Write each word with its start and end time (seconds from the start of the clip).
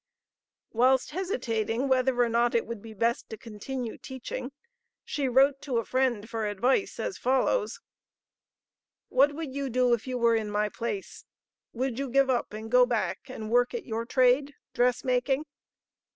Whilst 0.71 1.11
hesitating 1.11 1.87
whether 1.87 2.19
or 2.19 2.27
not 2.27 2.55
it 2.55 2.65
would 2.65 2.81
be 2.81 2.95
best 2.95 3.29
to 3.29 3.37
continue 3.37 3.99
teaching, 3.99 4.51
she 5.05 5.27
wrote 5.27 5.61
to 5.61 5.77
a 5.77 5.85
friend 5.85 6.27
for 6.27 6.47
advice 6.47 6.99
as 6.99 7.19
follows: 7.19 7.79
"What 9.09 9.35
would 9.35 9.53
you 9.53 9.69
do 9.69 9.93
if 9.93 10.07
you 10.07 10.17
were 10.17 10.35
in 10.35 10.49
my 10.49 10.69
place? 10.69 11.25
Would 11.73 11.99
you 11.99 12.09
give 12.09 12.31
up 12.31 12.51
and 12.51 12.71
go 12.71 12.87
back 12.87 13.19
and 13.29 13.51
work 13.51 13.75
at 13.75 13.85
your 13.85 14.07
trade 14.07 14.55
(dress 14.73 15.03
making)? 15.03 15.45